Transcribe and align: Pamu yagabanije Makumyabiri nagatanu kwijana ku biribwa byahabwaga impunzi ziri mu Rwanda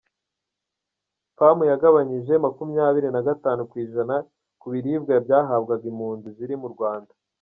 Pamu 1.37 1.63
yagabanije 1.71 2.33
Makumyabiri 2.45 3.07
nagatanu 3.11 3.61
kwijana 3.71 4.15
ku 4.59 4.65
biribwa 4.73 5.15
byahabwaga 5.25 5.85
impunzi 5.91 6.27
ziri 6.39 6.55
mu 6.63 6.69
Rwanda 6.75 7.11